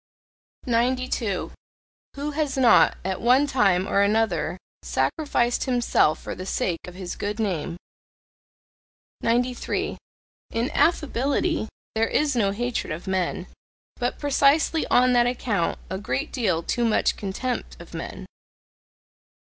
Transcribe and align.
92. 0.65 1.51
Who 2.15 2.31
has 2.31 2.57
not, 2.57 2.97
at 3.05 3.21
one 3.21 3.45
time 3.45 3.87
or 3.87 4.01
another 4.01 4.57
sacrificed 4.81 5.65
himself 5.65 6.19
for 6.19 6.33
the 6.33 6.43
sake 6.47 6.79
of 6.87 6.95
his 6.95 7.15
good 7.15 7.39
name? 7.39 7.77
93. 9.21 9.99
In 10.49 10.71
affability 10.71 11.67
there 11.93 12.07
is 12.07 12.35
no 12.35 12.49
hatred 12.49 12.91
of 12.91 13.05
men, 13.05 13.45
but 13.97 14.17
precisely 14.17 14.87
on 14.87 15.13
that 15.13 15.27
account 15.27 15.77
a 15.87 15.99
great 15.99 16.31
deal 16.33 16.63
too 16.63 16.83
much 16.83 17.15
contempt 17.15 17.79
of 17.79 17.93
men. 17.93 18.25